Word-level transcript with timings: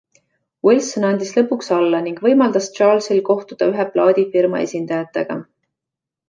Wilson 0.67 1.03
andis 1.09 1.33
lõpuks 1.35 1.69
alla 1.75 1.99
ning 2.05 2.17
võimaldas 2.27 2.69
Charlesil 2.79 3.21
kohtuda 3.29 3.69
ühe 3.75 3.87
plaadifirma 3.93 4.63
esindajatega. 4.65 5.39